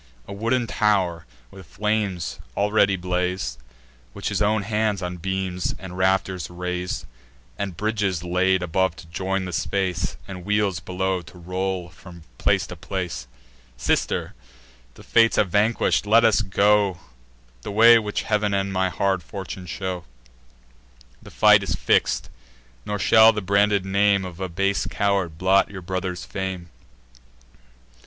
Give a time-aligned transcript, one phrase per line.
[0.27, 3.59] A wooden tow'r with flames already blaz'd,
[4.13, 7.05] Which his own hands on beams and rafters rais'd;
[7.59, 12.65] And bridges laid above to join the space, And wheels below to roll from place
[12.65, 13.27] to place.
[13.77, 14.33] "Sister,
[14.95, 16.97] the Fates have vanquish'd: let us go
[17.61, 20.05] The way which Heav'n and my hard fortune show.
[21.21, 22.27] The fight is fix'd;
[22.87, 26.71] nor shall the branded name Of a base coward blot your brother's fame.